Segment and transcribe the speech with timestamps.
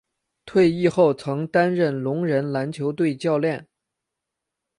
[0.47, 3.67] 退役后曾担任聋人篮球队教练。